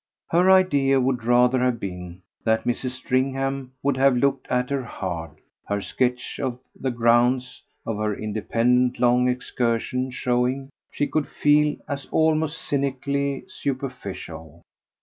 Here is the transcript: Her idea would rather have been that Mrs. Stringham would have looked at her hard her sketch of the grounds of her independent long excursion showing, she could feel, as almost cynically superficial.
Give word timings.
Her 0.31 0.49
idea 0.49 0.99
would 0.99 1.23
rather 1.25 1.59
have 1.59 1.79
been 1.79 2.23
that 2.43 2.63
Mrs. 2.63 2.89
Stringham 2.93 3.73
would 3.83 3.97
have 3.97 4.17
looked 4.17 4.47
at 4.47 4.71
her 4.71 4.83
hard 4.83 5.33
her 5.67 5.79
sketch 5.79 6.39
of 6.39 6.57
the 6.75 6.89
grounds 6.89 7.61
of 7.85 7.97
her 7.97 8.15
independent 8.17 8.99
long 8.99 9.27
excursion 9.29 10.09
showing, 10.09 10.71
she 10.91 11.05
could 11.05 11.27
feel, 11.27 11.75
as 11.87 12.07
almost 12.07 12.59
cynically 12.63 13.43
superficial. 13.47 14.63